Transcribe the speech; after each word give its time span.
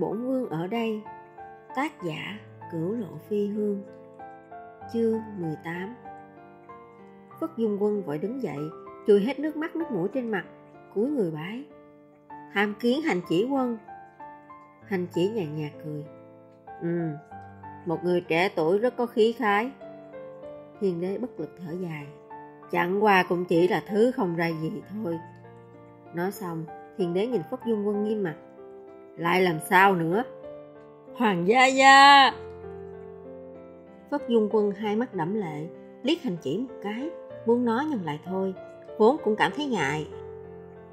bổn 0.00 0.26
vương 0.26 0.48
ở 0.48 0.66
đây. 0.66 1.02
Tác 1.76 2.02
giả 2.02 2.38
Cửu 2.72 2.92
Lộ 2.92 3.18
Phi 3.28 3.46
Hương. 3.46 3.82
Chương 4.92 5.20
18 5.38 5.94
Phất 7.40 7.50
Dung 7.56 7.82
Quân 7.82 8.02
vội 8.02 8.18
đứng 8.18 8.42
dậy, 8.42 8.58
Chùi 9.06 9.20
hết 9.20 9.40
nước 9.40 9.56
mắt 9.56 9.76
nước 9.76 9.90
mũi 9.90 10.08
trên 10.14 10.30
mặt, 10.30 10.44
cúi 10.94 11.10
người 11.10 11.30
bái. 11.30 11.64
Tham 12.54 12.74
kiến 12.80 13.02
hành 13.02 13.20
chỉ 13.28 13.48
quân. 13.50 13.78
Hành 14.86 15.06
chỉ 15.14 15.30
nhàn 15.30 15.56
nhạt 15.56 15.72
cười. 15.84 16.04
Ừ 16.80 17.10
Một 17.86 18.04
người 18.04 18.20
trẻ 18.20 18.48
tuổi 18.56 18.78
rất 18.78 18.96
có 18.96 19.06
khí 19.06 19.32
khái. 19.32 19.70
Thiên 20.80 21.00
đế 21.00 21.18
bất 21.18 21.40
lực 21.40 21.50
thở 21.58 21.72
dài. 21.72 22.06
Chẳng 22.70 23.04
qua 23.04 23.24
cũng 23.28 23.44
chỉ 23.44 23.68
là 23.68 23.82
thứ 23.88 24.12
không 24.16 24.36
ra 24.36 24.50
gì 24.62 24.82
thôi. 24.92 25.18
Nói 26.14 26.32
xong, 26.32 26.64
Thiên 26.98 27.14
đế 27.14 27.26
nhìn 27.26 27.42
Phất 27.50 27.60
Dung 27.66 27.86
Quân 27.86 28.04
nghiêm 28.04 28.22
mặt. 28.22 28.34
Lại 29.18 29.42
làm 29.42 29.58
sao 29.70 29.94
nữa? 29.94 30.22
Hoàng 31.14 31.48
gia 31.48 31.66
gia! 31.66 32.30
Phất 34.10 34.28
Dung 34.28 34.48
Quân 34.52 34.72
hai 34.72 34.96
mắt 34.96 35.14
đẫm 35.14 35.34
lệ 35.34 35.66
Liếc 36.02 36.22
hành 36.22 36.36
chỉ 36.42 36.58
một 36.58 36.74
cái 36.82 37.10
Muốn 37.46 37.64
nói 37.64 37.84
nhưng 37.90 38.04
lại 38.04 38.18
thôi 38.26 38.54
Vốn 38.98 39.16
cũng 39.24 39.36
cảm 39.36 39.52
thấy 39.56 39.66
ngại. 39.66 40.06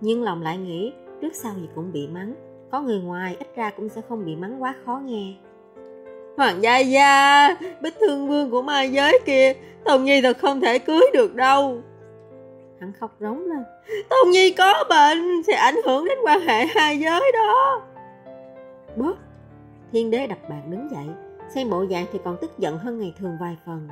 Nhưng 0.01 0.23
lòng 0.23 0.41
lại 0.41 0.57
nghĩ 0.57 0.93
Trước 1.21 1.35
sau 1.35 1.53
gì 1.55 1.69
cũng 1.75 1.91
bị 1.91 2.07
mắng 2.07 2.35
Có 2.71 2.81
người 2.81 2.99
ngoài 2.99 3.35
ít 3.39 3.55
ra 3.55 3.69
cũng 3.69 3.89
sẽ 3.89 4.01
không 4.09 4.25
bị 4.25 4.35
mắng 4.35 4.63
quá 4.63 4.75
khó 4.85 5.01
nghe. 5.05 5.33
Hoàng 6.37 6.63
gia 6.63 6.77
gia 6.77 7.49
Bích 7.81 7.95
thương 7.99 8.27
vương 8.27 8.51
của 8.51 8.61
ma 8.61 8.83
giới 8.83 9.19
kia 9.25 9.53
Tông 9.83 10.03
Nhi 10.03 10.21
thật 10.21 10.37
không 10.37 10.61
thể 10.61 10.79
cưới 10.79 11.01
được 11.13 11.35
đâu. 11.35 11.81
Hắn 12.79 12.93
khóc 12.99 13.15
rống 13.19 13.39
lên. 13.39 13.63
Tông 14.09 14.31
Nhi 14.31 14.51
có 14.51 14.83
bệnh 14.89 15.43
Sẽ 15.47 15.53
ảnh 15.53 15.75
hưởng 15.85 16.05
đến 16.05 16.17
quan 16.23 16.39
hệ 16.39 16.65
hai 16.65 16.99
giới 16.99 17.31
đó 17.33 17.81
Bớt 18.97 19.17
Thiên 19.91 20.11
đế 20.11 20.27
đập 20.27 20.37
bàn 20.49 20.71
đứng 20.71 20.89
dậy, 20.91 21.05
Xem 21.49 21.69
bộ 21.69 21.85
dạng 21.89 22.05
thì 22.11 22.19
còn 22.23 22.37
tức 22.41 22.51
giận 22.57 22.77
hơn 22.77 22.99
ngày 22.99 23.13
thường 23.19 23.37
vài 23.39 23.57
phần. 23.65 23.87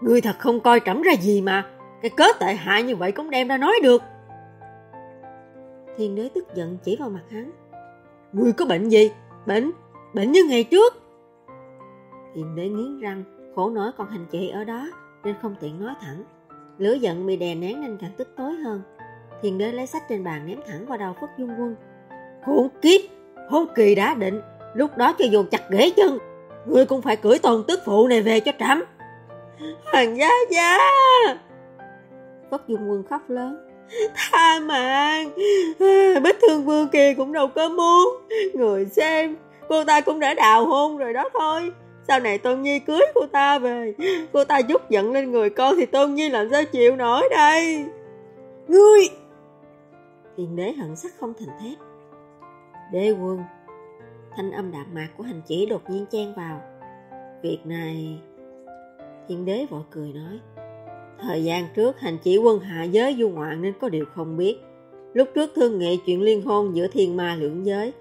Ngươi 0.00 0.20
thật 0.20 0.36
không 0.38 0.60
coi 0.60 0.80
trẫm 0.84 1.02
ra 1.02 1.12
gì 1.12 1.40
mà, 1.40 1.66
Cái 2.02 2.10
cớ 2.16 2.24
tệ 2.40 2.54
hại 2.54 2.82
như 2.82 2.96
vậy 2.96 3.12
cũng 3.12 3.30
đem 3.30 3.48
ra 3.48 3.56
nói 3.56 3.72
được. 3.82 4.02
Thiên 5.96 6.14
đế 6.14 6.28
tức 6.34 6.54
giận 6.54 6.78
chỉ 6.84 6.96
vào 6.96 7.10
mặt 7.10 7.22
hắn. 7.30 7.50
Ngươi 8.32 8.52
có 8.52 8.64
bệnh 8.64 8.88
gì? 8.88 9.10
Bệnh? 9.46 9.70
Bệnh 10.14 10.32
như 10.32 10.44
ngày 10.44 10.64
trước. 10.64 10.94
Thiên 12.34 12.56
đế 12.56 12.68
nghiến 12.68 13.00
răng, 13.00 13.24
Khổ 13.56 13.70
nỗi 13.70 13.92
còn 13.96 14.08
hành 14.08 14.26
chị 14.30 14.48
ở 14.48 14.64
đó, 14.64 14.88
Nên 15.24 15.34
không 15.42 15.54
tiện 15.60 15.80
nói 15.80 15.94
thẳng. 16.00 16.24
Lửa 16.78 16.92
giận 16.92 17.26
bị 17.26 17.36
đè 17.36 17.54
nén 17.54 17.80
nên 17.80 17.98
càng 18.00 18.10
tức 18.16 18.28
tối 18.36 18.52
hơn. 18.52 18.82
Thiên 19.42 19.58
đế 19.58 19.72
lấy 19.72 19.86
sách 19.86 20.02
trên 20.08 20.24
bàn 20.24 20.46
ném 20.46 20.58
thẳng 20.66 20.86
vào 20.86 20.98
đầu 20.98 21.14
Phất 21.20 21.30
Dung 21.38 21.50
Quân. 21.58 21.76
Khốn 22.44 22.68
kiếp! 22.82 23.00
Hôn 23.48 23.66
kỳ 23.74 23.94
đã 23.94 24.14
định. 24.14 24.40
Lúc 24.74 24.96
đó 24.96 25.12
cho 25.18 25.24
dù 25.24 25.44
chặt 25.50 25.70
ghế 25.70 25.90
chân 25.96 26.18
Ngươi 26.66 26.86
cũng 26.86 27.02
phải 27.02 27.16
cưỡi 27.16 27.38
tôn 27.38 27.64
tức 27.68 27.80
phụ 27.84 28.08
này 28.08 28.22
về 28.22 28.40
cho 28.40 28.52
trẫm. 28.58 28.84
Hoàng 29.92 30.16
gia 30.16 30.30
gia! 30.50 30.78
Phất 32.50 32.60
Dung 32.68 32.90
Quân 32.90 33.02
khóc 33.10 33.22
lớn. 33.28 33.56
Tha 34.14 34.60
mạng! 34.60 35.30
Bích 36.22 36.36
thương 36.42 36.64
vương 36.64 36.88
kia 36.88 37.14
cũng 37.16 37.32
đâu 37.32 37.48
có 37.54 37.68
muốn. 37.68 38.16
Người 38.54 38.84
xem, 38.84 39.36
Cô 39.68 39.84
ta 39.84 40.00
cũng 40.00 40.20
đã 40.20 40.34
đào 40.34 40.66
hôn 40.66 40.96
rồi 40.96 41.12
đó 41.12 41.28
thôi. 41.32 41.72
Sau 42.08 42.20
này 42.20 42.38
Tôn 42.38 42.62
Nhi 42.62 42.78
cưới 42.78 43.00
cô 43.14 43.26
ta 43.26 43.58
về, 43.58 43.94
Cô 44.32 44.44
ta 44.44 44.62
chút 44.62 44.90
giận 44.90 45.12
lên 45.12 45.32
người 45.32 45.50
con 45.50 45.76
Thì 45.76 45.86
Tôn 45.86 46.14
Nhi 46.14 46.28
làm 46.28 46.50
sao 46.50 46.64
chịu 46.64 46.96
nổi 46.96 47.28
đây? 47.30 47.84
Ngươi! 48.68 49.08
Tiền 50.36 50.56
đế 50.56 50.72
hận 50.72 50.96
sắc 50.96 51.12
không 51.20 51.32
thành 51.38 51.58
thép. 51.60 51.85
Đế 52.92 53.10
quân. 53.10 53.42
Thanh 54.36 54.50
âm 54.50 54.72
đạm 54.72 54.86
mạc 54.94 55.08
của 55.16 55.22
hành 55.22 55.42
chỉ 55.46 55.66
đột 55.66 55.90
nhiên 55.90 56.06
chen 56.10 56.34
vào. 56.36 56.60
Việc 57.42 57.58
này, 57.64 58.18
Thiên 59.28 59.44
đế 59.44 59.66
vội 59.70 59.82
cười 59.90 60.12
nói, 60.12 60.40
Thời 61.20 61.44
gian 61.44 61.66
trước 61.74 62.00
hành 62.00 62.18
chỉ 62.22 62.38
quân 62.38 62.58
hạ 62.60 62.84
giới 62.84 63.16
du 63.18 63.28
ngoạn 63.28 63.62
nên 63.62 63.72
có 63.80 63.88
điều 63.88 64.04
không 64.14 64.36
biết. 64.36 64.56
Lúc 65.14 65.28
trước 65.34 65.52
thương 65.54 65.78
nghị 65.78 66.00
chuyện 66.06 66.22
liên 66.22 66.42
hôn 66.42 66.76
giữa 66.76 66.86
thiên 66.86 67.16
ma 67.16 67.36
lưỡng 67.36 67.66
giới. 67.66 67.92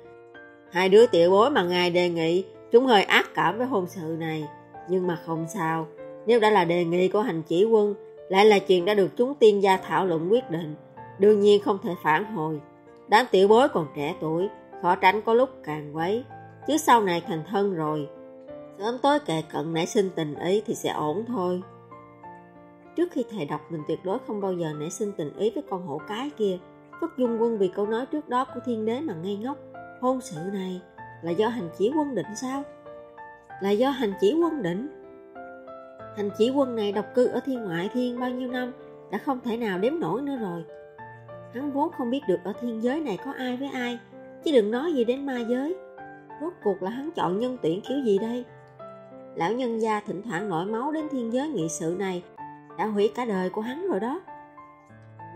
Hai 0.72 0.90
đứa 0.90 1.06
tiểu 1.08 1.32
bối 1.32 1.50
mà 1.50 1.64
ngài 1.64 1.90
đề 1.90 2.10
nghị, 2.10 2.46
Chúng 2.72 2.86
hơi 2.86 3.04
ác 3.04 3.26
cảm 3.36 3.58
với 3.58 3.68
hôn 3.68 3.86
sự 3.88 4.16
này. 4.20 4.48
Nhưng 4.90 5.08
mà 5.08 5.20
không 5.26 5.46
sao, 5.54 5.88
Nếu 6.26 6.40
đã 6.40 6.50
là 6.50 6.66
đề 6.66 6.86
nghị 6.86 7.08
của 7.08 7.22
hành 7.22 7.42
chỉ 7.48 7.66
quân, 7.66 7.96
Lại 8.30 8.46
là 8.46 8.60
chuyện 8.60 8.86
đã 8.86 8.94
được 8.94 9.18
chúng 9.18 9.34
tiên 9.36 9.64
gia 9.64 9.78
thảo 9.78 10.06
luận 10.06 10.32
quyết 10.32 10.50
định. 10.50 10.76
Đương 11.20 11.40
nhiên 11.40 11.62
không 11.62 11.78
thể 11.84 11.92
phản 12.04 12.24
hồi. 12.24 12.60
Đám 13.08 13.26
tiểu 13.32 13.48
bối 13.48 13.68
còn 13.70 13.88
trẻ 13.96 14.16
tuổi 14.22 14.50
Khó 14.86 14.96
tránh 14.96 15.22
có 15.22 15.34
lúc 15.34 15.50
càng 15.64 15.96
quấy. 15.96 16.24
Chứ 16.68 16.78
sau 16.78 17.02
này 17.02 17.22
thành 17.28 17.44
thân 17.52 17.76
rồi, 17.76 18.10
Sớm 18.80 18.98
tối 19.04 19.20
kề 19.20 19.44
cận 19.54 19.74
nảy 19.74 19.86
sinh 19.86 20.10
tình 20.16 20.36
ý 20.36 20.64
Thì 20.66 20.76
sẽ 20.76 20.90
ổn 20.90 21.26
thôi. 21.28 21.62
Trước 22.96 23.12
khi 23.12 23.26
thầy 23.32 23.46
đọc, 23.46 23.62
mình 23.70 23.82
tuyệt 23.88 24.00
đối 24.04 24.18
không 24.28 24.42
bao 24.42 24.54
giờ 24.54 24.74
nảy 24.80 24.90
sinh 24.90 25.12
tình 25.12 25.38
ý 25.38 25.52
với 25.56 25.64
con 25.70 25.88
hổ 25.88 26.02
cái 26.08 26.30
kia. 26.38 26.58
Phất 27.02 27.10
Dung 27.18 27.42
Quân 27.42 27.58
vì 27.58 27.68
câu 27.68 27.88
nói 27.88 28.06
trước 28.06 28.30
đó 28.30 28.46
của 28.46 28.60
thiên 28.66 28.86
đế 28.86 29.02
mà 29.02 29.14
ngây 29.24 29.36
ngốc. 29.36 29.58
Hôn 30.02 30.22
sự 30.22 30.38
này 30.54 30.82
là 31.22 31.32
do 31.32 31.48
hành 31.48 31.70
chỉ 31.78 31.92
quân 31.98 32.16
định 32.16 32.36
sao? 32.36 32.64
Là 33.62 33.70
do 33.70 33.90
hành 33.90 34.14
chỉ 34.20 34.34
quân 34.34 34.64
định. 34.64 35.04
Hành 36.18 36.30
chỉ 36.38 36.52
quân 36.56 36.76
này 36.76 36.92
độc 36.92 37.06
cư 37.16 37.28
ở 37.28 37.40
thiên 37.40 37.64
ngoại 37.64 37.90
thiên 37.94 38.20
bao 38.20 38.30
nhiêu 38.30 38.52
năm, 38.52 38.72
Đã 39.12 39.18
không 39.18 39.40
thể 39.46 39.58
nào 39.58 39.80
đếm 39.80 40.00
nổi 40.00 40.22
nữa 40.22 40.38
rồi. 40.42 40.64
Hắn 41.54 41.72
vốn 41.72 41.92
không 41.98 42.10
biết 42.10 42.22
được 42.28 42.40
ở 42.44 42.54
thiên 42.62 42.84
giới 42.84 43.00
này 43.00 43.18
có 43.26 43.34
ai 43.38 43.58
với 43.58 43.70
ai. 43.74 44.00
Chứ 44.46 44.52
đừng 44.52 44.72
nói 44.72 44.94
gì 44.94 45.04
đến 45.04 45.26
ma 45.26 45.40
giới. 45.40 45.76
Rốt 46.42 46.54
cuộc 46.64 46.84
là 46.84 46.92
hắn 46.92 47.12
chọn 47.16 47.40
nhân 47.40 47.58
tuyển 47.62 47.82
kiểu 47.88 47.98
gì 48.06 48.18
đây? 48.18 48.46
Lão 49.36 49.52
nhân 49.54 49.82
gia 49.82 50.00
thỉnh 50.00 50.22
thoảng 50.22 50.50
nổi 50.50 50.66
máu 50.66 50.92
đến 50.92 51.08
thiên 51.12 51.34
giới 51.34 51.50
nghị 51.50 51.70
sự 51.70 51.96
này, 52.00 52.24
Đã 52.78 52.86
hủy 52.86 53.12
cả 53.16 53.26
đời 53.26 53.50
của 53.50 53.62
hắn 53.62 53.88
rồi 53.90 54.00
đó. 54.00 54.22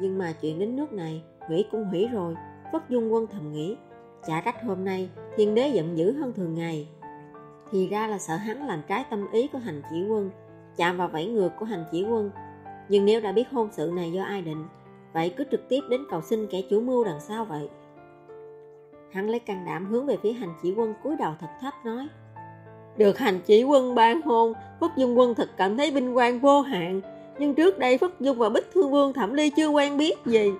Nhưng 0.01 0.17
mà 0.17 0.33
chuyện 0.41 0.59
đến 0.59 0.75
nước 0.75 0.93
này, 0.93 1.23
Hủy 1.47 1.65
cũng 1.71 1.85
hủy 1.85 2.07
rồi 2.07 2.35
Vất 2.73 2.89
dung 2.89 3.13
quân 3.13 3.27
thầm 3.27 3.51
nghĩ. 3.51 3.77
Chả 4.27 4.41
trách 4.41 4.63
hôm 4.63 4.85
nay, 4.85 5.09
thiên 5.35 5.55
đế 5.55 5.67
giận 5.67 5.97
dữ 5.97 6.11
hơn 6.11 6.33
thường 6.33 6.53
ngày. 6.53 6.87
Thì 7.71 7.87
ra 7.87 8.07
là 8.07 8.17
sợ 8.17 8.35
hắn 8.35 8.67
làm 8.67 8.81
trái 8.87 9.05
tâm 9.09 9.31
ý 9.31 9.47
của 9.47 9.59
hành 9.59 9.81
chỉ 9.89 10.05
quân, 10.09 10.31
Chạm 10.75 10.97
vào 10.97 11.07
vẫy 11.07 11.25
ngược 11.25 11.51
của 11.59 11.65
hành 11.65 11.85
chỉ 11.91 12.05
quân. 12.09 12.31
Nhưng 12.89 13.05
nếu 13.05 13.21
đã 13.21 13.31
biết 13.31 13.49
hôn 13.51 13.69
sự 13.71 13.91
này 13.95 14.11
do 14.11 14.23
ai 14.23 14.41
định, 14.41 14.65
Vậy 15.13 15.33
cứ 15.37 15.43
trực 15.51 15.69
tiếp 15.69 15.81
đến 15.89 16.01
cầu 16.09 16.21
xin 16.21 16.47
kẻ 16.47 16.61
chủ 16.69 16.81
mưu 16.81 17.03
đằng 17.03 17.19
sau 17.19 17.45
vậy. 17.45 17.69
Hắn 19.11 19.29
lấy 19.29 19.39
can 19.39 19.65
đảm 19.65 19.85
hướng 19.85 20.05
về 20.05 20.17
phía 20.23 20.31
hành 20.31 20.53
chỉ 20.63 20.73
quân 20.77 20.93
cúi 21.03 21.15
đầu 21.15 21.33
thật 21.39 21.47
thấp 21.61 21.73
nói, 21.85 22.07
Được 22.97 23.17
hành 23.17 23.39
chỉ 23.45 23.63
quân 23.63 23.95
ban 23.95 24.21
hôn, 24.21 24.53
Phất 24.79 24.91
Dung 24.97 25.17
quân 25.17 25.35
thật 25.35 25.49
cảm 25.57 25.77
thấy 25.77 25.91
vinh 25.91 26.13
quang 26.13 26.39
vô 26.39 26.61
hạn. 26.61 27.01
Nhưng 27.39 27.53
trước 27.53 27.79
đây 27.79 27.97
Phất 27.97 28.11
Dung 28.19 28.37
và 28.37 28.49
Bích 28.49 28.71
Thương 28.73 28.91
Vương 28.91 29.13
Thẩm 29.13 29.33
Ly 29.33 29.49
chưa 29.49 29.67
quen 29.67 29.97
biết 29.97 30.15
gì. 30.25 30.51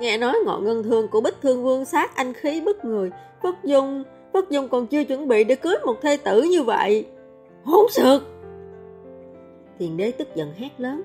Nghe 0.00 0.18
nói 0.18 0.36
ngọn 0.44 0.64
ngân 0.64 0.82
thương 0.82 1.08
của 1.08 1.20
Bích 1.20 1.40
Thương 1.42 1.64
Vương 1.64 1.84
sát 1.84 2.16
anh 2.16 2.32
khí 2.32 2.60
bức 2.60 2.84
người. 2.84 3.10
Phất 3.42 3.54
Dung 3.64 4.04
Phất 4.32 4.50
Dung 4.50 4.68
còn 4.68 4.86
chưa 4.86 5.04
chuẩn 5.04 5.28
bị 5.28 5.44
để 5.44 5.54
cưới 5.54 5.74
một 5.84 5.96
thê 6.02 6.16
tử 6.16 6.42
như 6.42 6.62
vậy. 6.62 7.06
Hỗn 7.64 7.86
sược 7.90 8.22
Thiền 9.78 9.96
đế 9.96 10.10
tức 10.10 10.28
giận 10.34 10.52
hét 10.56 10.70
lớn. 10.78 11.02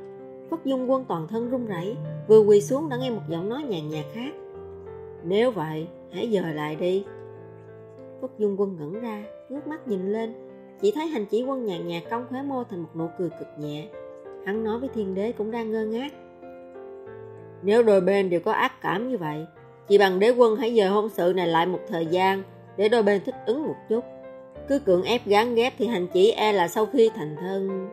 Phất 0.49 0.59
Dung 0.65 0.91
quân 0.91 1.05
toàn 1.07 1.27
thân 1.27 1.49
run 1.49 1.65
rẩy, 1.65 1.95
Vừa 2.27 2.39
quỳ 2.39 2.61
xuống 2.61 2.89
đã 2.89 2.97
nghe 2.97 3.09
một 3.09 3.21
giọng 3.29 3.49
nói 3.49 3.63
nhàn 3.63 3.89
nhạt 3.89 4.05
khác. 4.13 4.31
Nếu 5.23 5.51
vậy 5.51 5.87
Hãy 6.11 6.29
dời 6.31 6.53
lại 6.53 6.75
đi. 6.75 7.05
Phất 8.21 8.31
Dung 8.37 8.55
quân 8.59 8.75
ngẩn 8.79 9.01
ra, 9.01 9.23
Ngước 9.49 9.67
mắt 9.67 9.87
nhìn 9.87 10.13
lên. 10.13 10.33
Chỉ 10.81 10.91
thấy 10.95 11.07
hành 11.07 11.25
chỉ 11.25 11.43
quân 11.43 11.65
nhàn 11.65 11.87
nhạt 11.87 12.03
cong 12.09 12.25
khóe 12.29 12.41
môi 12.41 12.65
thành 12.69 12.81
một 12.81 12.89
nụ 12.95 13.07
cười 13.17 13.29
cực 13.29 13.47
nhẹ. 13.57 13.87
Hắn 14.45 14.63
nói 14.63 14.79
với 14.79 14.89
thiên 14.93 15.15
đế 15.15 15.31
cũng 15.31 15.51
đang 15.51 15.71
ngơ 15.71 15.85
ngác. 15.85 16.13
Nếu 17.63 17.83
đôi 17.83 18.01
bên 18.01 18.29
đều 18.29 18.39
có 18.39 18.51
ác 18.51 18.81
cảm 18.81 19.09
như 19.09 19.17
vậy, 19.17 19.45
Chỉ 19.87 19.97
bằng 19.97 20.19
đế 20.19 20.29
quân 20.29 20.55
hãy 20.55 20.75
dời 20.75 20.87
hôn 20.89 21.09
sự 21.09 21.33
này 21.35 21.47
lại 21.47 21.65
một 21.65 21.79
thời 21.87 22.05
gian 22.05 22.43
Để 22.77 22.89
đôi 22.89 23.03
bên 23.03 23.21
thích 23.25 23.35
ứng 23.45 23.63
một 23.63 23.75
chút. 23.89 24.03
Cứ 24.67 24.79
cưỡng 24.79 25.03
ép 25.03 25.25
gán 25.25 25.55
ghép 25.55 25.73
thì 25.77 25.87
hành 25.87 26.07
chỉ 26.13 26.31
e 26.31 26.53
là 26.53 26.67
sau 26.67 26.85
khi 26.85 27.09
thành 27.15 27.35
thân. 27.35 27.89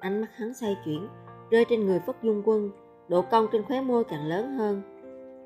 Ánh 0.00 0.20
mắt 0.20 0.28
hắn 0.34 0.54
xoay 0.54 0.76
chuyển, 0.84 1.06
Rơi 1.50 1.64
trên 1.68 1.86
người 1.86 2.00
Phất 2.06 2.16
Dung 2.22 2.42
quân, 2.44 2.70
Độ 3.08 3.22
cong 3.22 3.46
trên 3.52 3.62
khóe 3.62 3.80
môi 3.80 4.04
càng 4.04 4.28
lớn 4.28 4.56
hơn. 4.56 4.82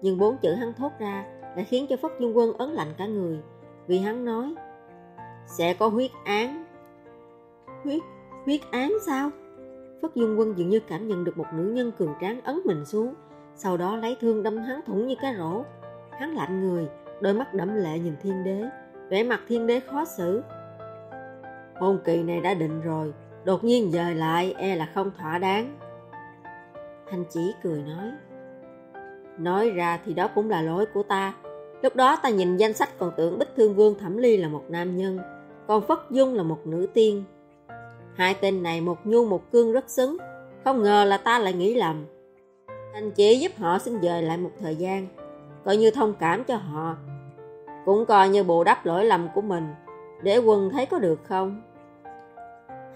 Nhưng 0.03 0.19
bốn 0.19 0.37
chữ 0.37 0.55
hắn 0.55 0.73
thốt 0.75 0.93
ra 0.99 1.25
đã 1.57 1.63
khiến 1.63 1.87
cho 1.89 1.97
Phất 1.97 2.13
Dung 2.21 2.37
Quân 2.37 2.53
ấn 2.59 2.71
lạnh 2.71 2.95
cả 2.99 3.07
người, 3.07 3.39
vì 3.87 3.99
hắn 3.99 4.25
nói, 4.25 4.55
sẽ 5.47 5.75
có 5.75 5.89
huyết 5.89 6.11
án. 6.25 6.65
Huyết 7.85 8.03
huyết 8.45 8.61
án 8.71 8.93
sao? 9.07 9.31
Phất 10.03 10.15
Dung 10.15 10.39
Quân 10.39 10.59
dường 10.59 10.69
như 10.69 10.81
cảm 10.81 11.09
nhận 11.09 11.25
được 11.25 11.39
một 11.39 11.47
nữ 11.55 11.65
nhân 11.65 11.93
cường 11.99 12.15
tráng 12.21 12.41
ấn 12.41 12.61
mình 12.65 12.85
xuống, 12.85 13.15
sau 13.55 13.77
đó 13.77 13.97
lấy 13.97 14.17
thương 14.21 14.43
đâm 14.43 14.59
hắn 14.59 14.81
thủng 14.87 15.07
như 15.07 15.15
cái 15.23 15.35
rổ. 15.39 15.63
Hắn 16.11 16.35
lạnh 16.35 16.69
người, 16.69 16.89
đôi 17.21 17.35
mắt 17.35 17.55
đẫm 17.55 17.75
lệ 17.75 17.99
nhìn 17.99 18.15
thiên 18.23 18.45
đế, 18.45 18.65
vẻ 19.09 19.23
mặt 19.23 19.41
thiên 19.49 19.67
đế 19.67 19.81
khó 19.81 20.05
xử. 20.05 20.43
Hôn 21.75 21.99
kỳ 22.05 22.23
này 22.23 22.41
đã 22.41 22.55
định 22.55 22.81
rồi, 22.81 23.15
đột 23.45 23.65
nhiên 23.65 23.91
dời 23.93 24.15
lại 24.15 24.55
e 24.59 24.77
là 24.77 24.89
không 24.95 25.11
thỏa 25.19 25.39
đáng. 25.39 25.79
Thanh 27.11 27.25
chỉ 27.31 27.55
cười 27.63 27.83
nói 27.83 28.13
Nói 29.39 29.71
ra 29.71 29.99
thì 30.05 30.15
đó 30.15 30.29
cũng 30.35 30.51
là 30.51 30.63
lỗi 30.63 30.87
của 30.87 31.03
ta 31.03 31.35
Lúc 31.85 31.97
đó 31.97 32.17
ta 32.17 32.29
nhìn 32.29 32.57
danh 32.57 32.73
sách 32.73 32.99
còn 32.99 33.13
tưởng 33.17 33.39
Bích 33.39 33.49
Thương 33.57 33.75
Vương 33.75 33.99
Thẩm 33.99 34.17
Ly 34.17 34.37
là 34.37 34.49
một 34.49 34.65
nam 34.69 34.97
nhân, 34.97 35.19
còn 35.67 35.87
Phất 35.87 35.99
Dung 36.11 36.35
là 36.35 36.43
một 36.43 36.67
nữ 36.67 36.87
tiên. 36.95 37.25
Hai 38.15 38.35
tên 38.41 38.63
này 38.63 38.81
một 38.81 38.99
nhu 39.05 39.25
một 39.25 39.53
cương 39.53 39.73
rất 39.73 39.91
xứng, 39.91 40.17
không 40.65 40.83
ngờ 40.83 41.05
là 41.05 41.17
ta 41.17 41.39
lại 41.39 41.53
nghĩ 41.53 41.75
lầm. 41.75 42.07
Anh 42.95 43.11
chỉ 43.11 43.39
giúp 43.39 43.53
họ 43.59 43.79
xin 43.79 44.03
dời 44.03 44.23
lại 44.23 44.39
một 44.39 44.51
thời 44.61 44.77
gian, 44.77 45.07
coi 45.65 45.77
như 45.77 45.91
thông 45.91 46.15
cảm 46.21 46.45
cho 46.45 46.57
họ, 46.57 46.97
cũng 47.85 48.07
coi 48.07 48.29
như 48.29 48.45
bù 48.45 48.65
đắp 48.65 48.87
lỗi 48.87 49.05
lầm 49.05 49.29
của 49.35 49.43
mình, 49.43 49.67
để 50.23 50.39
quân 50.39 50.71
thấy 50.71 50.87
có 50.87 50.99
được 50.99 51.21
không? 51.25 51.63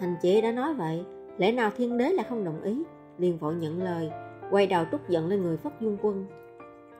Hành 0.00 0.16
chỉ 0.22 0.40
đã 0.40 0.52
nói 0.52 0.74
vậy, 0.74 1.04
lẽ 1.38 1.52
nào 1.52 1.70
thiên 1.76 1.98
đế 1.98 2.12
lại 2.12 2.26
không 2.28 2.44
đồng 2.44 2.62
ý? 2.62 2.82
liền 3.18 3.38
vội 3.38 3.54
nhận 3.54 3.82
lời, 3.82 4.10
quay 4.50 4.66
đầu 4.66 4.84
trút 4.92 5.08
giận 5.08 5.28
lên 5.28 5.42
người 5.42 5.56
Phất 5.56 5.72
Dung 5.80 5.96
Quân. 6.02 6.26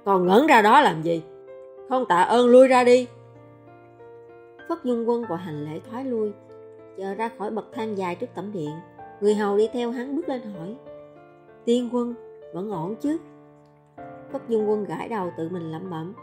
Còn 0.04 0.26
ngẩn 0.26 0.46
ra 0.46 0.62
đó 0.62 0.80
làm 0.80 1.02
gì? 1.02 1.22
Không 1.88 2.04
tạ 2.08 2.22
ơn 2.22 2.48
lui 2.48 2.68
ra 2.68 2.84
đi. 2.84 3.06
Phất 4.68 4.84
Dung 4.84 5.08
Quân 5.08 5.22
gọi 5.22 5.38
hành 5.38 5.64
lễ 5.64 5.80
thoái 5.90 6.04
lui, 6.04 6.32
chờ 6.98 7.14
ra 7.14 7.30
khỏi 7.38 7.50
bậc 7.50 7.72
thang 7.72 7.98
dài 7.98 8.14
trước 8.14 8.26
tẩm 8.34 8.52
điện. 8.52 8.70
Người 9.20 9.34
hầu 9.34 9.56
đi 9.56 9.68
theo 9.72 9.90
hắn 9.90 10.16
bước 10.16 10.28
lên 10.28 10.40
hỏi. 10.42 10.76
Tiên 11.64 11.88
quân, 11.92 12.14
vẫn 12.54 12.70
ổn 12.70 12.94
chứ? 12.96 13.18
Phất 14.32 14.48
Dung 14.48 14.70
Quân 14.70 14.84
gãi 14.84 15.08
đầu 15.08 15.32
tự 15.36 15.48
mình 15.48 15.72
lẩm 15.72 15.90
bẩm. 15.90 16.14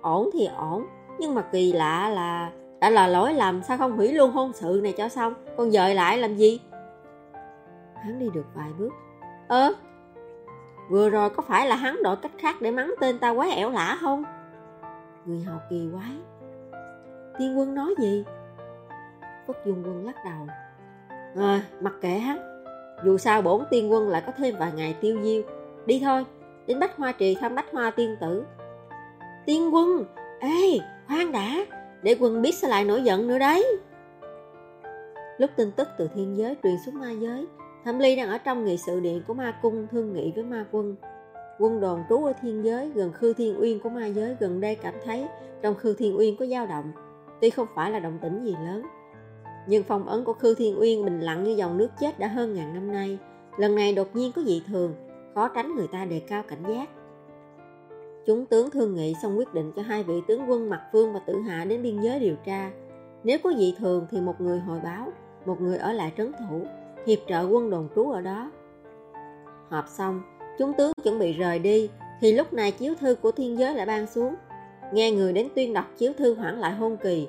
Ổn 0.00 0.30
thì 0.32 0.48
ổn, 0.56 0.86
nhưng 1.18 1.34
mà 1.34 1.42
kỳ 1.42 1.72
lạ 1.72 2.08
là 2.08 2.52
đã 2.80 2.90
là 2.90 3.06
lỗi 3.06 3.34
lầm 3.34 3.62
sao 3.62 3.78
không 3.78 3.96
hủy 3.96 4.12
luôn 4.12 4.30
hôn 4.30 4.52
sự 4.52 4.80
này 4.82 4.92
cho 4.92 5.08
xong, 5.08 5.34
còn 5.56 5.70
dời 5.70 5.94
lại 5.94 6.18
làm 6.18 6.36
gì? 6.36 6.60
Hắn 7.94 8.18
đi 8.18 8.30
được 8.34 8.46
vài 8.54 8.70
bước. 8.78 8.90
Ơ, 9.48 9.74
vừa 10.92 11.10
rồi 11.10 11.30
có 11.30 11.42
phải 11.42 11.66
là 11.66 11.76
hắn 11.76 12.02
đổi 12.02 12.16
cách 12.16 12.32
khác 12.38 12.56
để 12.60 12.70
mắng 12.70 12.94
tên 13.00 13.18
ta 13.18 13.30
quá 13.30 13.48
ẻo 13.48 13.70
lả 13.70 13.98
không? 14.00 14.24
Người 15.24 15.40
hầu 15.40 15.58
kỳ 15.70 15.88
quái. 15.92 16.10
Tiên 17.38 17.58
quân 17.58 17.74
nói 17.74 17.94
gì? 17.98 18.24
Phất 19.46 19.56
Dung 19.66 19.82
Quân 19.84 20.06
lắc 20.06 20.16
đầu. 20.24 20.46
À, 21.36 21.62
mặc 21.80 21.92
kệ 22.00 22.08
hắn. 22.08 22.64
Dù 23.04 23.18
sao 23.18 23.42
bổn 23.42 23.64
tiên 23.70 23.92
quân 23.92 24.08
lại 24.08 24.22
có 24.26 24.32
thêm 24.36 24.54
vài 24.58 24.72
ngày 24.76 24.96
tiêu 25.00 25.18
diêu. 25.22 25.42
Đi 25.86 26.00
thôi, 26.04 26.24
đến 26.66 26.80
Bách 26.80 26.96
Hoa 26.96 27.12
Trì 27.12 27.34
thăm 27.34 27.54
Bách 27.54 27.72
Hoa 27.72 27.90
Tiên 27.90 28.16
Tử. 28.20 28.44
Tiên 29.46 29.74
quân, 29.74 30.04
ê, 30.40 30.78
khoan 31.06 31.32
đã, 31.32 31.56
để 32.02 32.16
quân 32.20 32.42
biết 32.42 32.54
sẽ 32.54 32.68
lại 32.68 32.84
nổi 32.84 33.02
giận 33.02 33.28
nữa 33.28 33.38
đấy. 33.38 33.80
Lúc 35.38 35.50
tin 35.56 35.70
tức 35.70 35.88
từ 35.98 36.08
thiên 36.14 36.36
giới 36.36 36.56
truyền 36.62 36.76
xuống 36.86 36.98
ma 36.98 37.10
giới, 37.10 37.46
Thẩm 37.84 37.98
Ly 37.98 38.16
đang 38.16 38.28
ở 38.28 38.38
trong 38.38 38.64
nghị 38.64 38.76
sự 38.76 39.00
điện 39.00 39.22
của 39.26 39.34
ma 39.34 39.58
cung 39.62 39.86
thương 39.90 40.12
nghị 40.12 40.32
với 40.34 40.44
ma 40.44 40.66
quân. 40.70 40.96
Quân 41.58 41.80
đồn 41.80 42.02
trú 42.08 42.24
ở 42.24 42.32
thiên 42.42 42.64
giới 42.64 42.90
gần 42.90 43.12
Khư 43.12 43.32
Thiên 43.32 43.60
Uyên 43.60 43.80
của 43.80 43.88
ma 43.88 44.06
giới 44.06 44.36
gần 44.40 44.60
đây 44.60 44.74
cảm 44.74 44.94
thấy 45.04 45.26
trong 45.62 45.74
Khư 45.74 45.94
Thiên 45.94 46.18
Uyên 46.18 46.36
có 46.36 46.46
dao 46.46 46.66
động, 46.66 46.92
tuy 47.40 47.50
không 47.50 47.66
phải 47.74 47.90
là 47.90 47.98
động 47.98 48.18
tĩnh 48.22 48.44
gì 48.44 48.56
lớn. 48.64 48.82
Nhưng 49.68 49.82
phong 49.82 50.08
ấn 50.08 50.24
của 50.24 50.32
Khư 50.32 50.54
Thiên 50.54 50.80
Uyên 50.80 51.04
bình 51.04 51.20
lặng 51.20 51.44
như 51.44 51.50
dòng 51.50 51.78
nước 51.78 51.88
chết 52.00 52.18
đã 52.18 52.28
hơn 52.28 52.54
ngàn 52.54 52.74
năm 52.74 52.92
nay. 52.92 53.18
Lần 53.58 53.74
này 53.74 53.92
đột 53.92 54.16
nhiên 54.16 54.32
có 54.32 54.42
dị 54.42 54.62
thường, 54.66 54.94
khó 55.34 55.48
tránh 55.48 55.74
người 55.74 55.88
ta 55.92 56.04
đề 56.04 56.20
cao 56.20 56.42
cảnh 56.48 56.62
giác. 56.68 56.88
Chúng 58.26 58.46
tướng 58.46 58.70
thương 58.70 58.94
nghị 58.94 59.14
xong 59.22 59.38
quyết 59.38 59.54
định 59.54 59.72
cho 59.76 59.82
hai 59.82 60.02
vị 60.02 60.14
tướng 60.28 60.50
quân 60.50 60.70
mặt 60.70 60.82
Phương 60.92 61.12
và 61.12 61.20
Tử 61.26 61.40
Hạ 61.40 61.64
đến 61.64 61.82
biên 61.82 62.00
giới 62.00 62.18
điều 62.18 62.36
tra. 62.44 62.70
Nếu 63.24 63.38
có 63.44 63.52
dị 63.56 63.74
thường 63.78 64.06
thì 64.10 64.20
một 64.20 64.40
người 64.40 64.60
hồi 64.60 64.80
báo, 64.84 65.08
một 65.46 65.60
người 65.60 65.78
ở 65.78 65.92
lại 65.92 66.12
trấn 66.16 66.32
thủ, 66.32 66.62
hiệp 67.06 67.18
trợ 67.28 67.46
quân 67.50 67.70
đồn 67.70 67.88
trú 67.94 68.10
ở 68.10 68.20
đó. 68.20 68.50
Họp 69.68 69.88
xong, 69.88 70.22
chúng 70.58 70.72
tướng 70.72 70.92
chuẩn 71.04 71.18
bị 71.18 71.32
rời 71.32 71.58
đi, 71.58 71.90
thì 72.20 72.32
lúc 72.32 72.52
này 72.52 72.70
chiếu 72.72 72.94
thư 73.00 73.14
của 73.14 73.30
thiên 73.30 73.58
giới 73.58 73.74
lại 73.74 73.86
ban 73.86 74.06
xuống. 74.06 74.34
Nghe 74.92 75.10
người 75.10 75.32
đến 75.32 75.48
tuyên 75.54 75.72
đọc 75.72 75.84
chiếu 75.96 76.12
thư 76.18 76.34
hoãn 76.34 76.58
lại 76.58 76.72
hôn 76.72 76.96
kỳ, 76.96 77.28